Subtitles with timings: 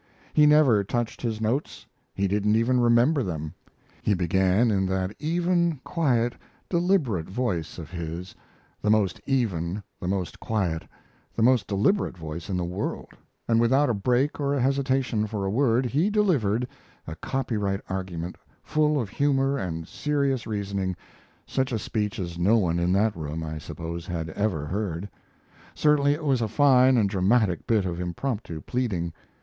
[0.33, 3.53] He never touched his notes; he didn't even remember them.
[4.01, 6.33] He began in that even, quiet,
[6.67, 8.33] deliberate voice of his
[8.81, 10.87] the most even, the most quiet,
[11.35, 13.09] the most deliberate voice in the world
[13.47, 16.67] and, without a break or a hesitation for a word, he delivered
[17.05, 20.95] a copyright argument, full of humor and serious reasoning,
[21.45, 25.09] such a speech as no one in that room, I suppose, had ever heard.
[25.75, 29.13] Certainly it was a fine and dramatic bit of impromptu pleading.